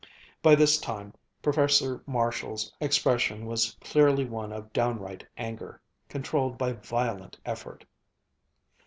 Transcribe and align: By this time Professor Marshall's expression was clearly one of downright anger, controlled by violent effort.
By 0.41 0.55
this 0.55 0.79
time 0.79 1.13
Professor 1.43 2.01
Marshall's 2.07 2.73
expression 2.81 3.45
was 3.45 3.77
clearly 3.81 4.25
one 4.25 4.51
of 4.51 4.73
downright 4.73 5.23
anger, 5.37 5.79
controlled 6.09 6.57
by 6.57 6.71
violent 6.73 7.37
effort. 7.45 7.85